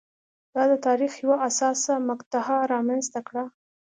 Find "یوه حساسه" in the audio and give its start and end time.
1.23-1.93